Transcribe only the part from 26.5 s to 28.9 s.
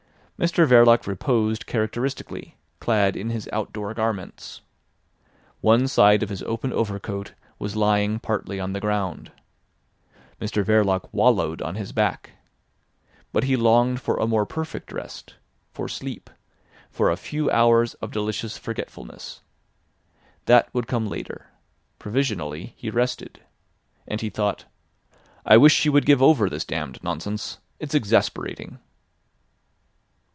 damned nonsense. It's exasperating."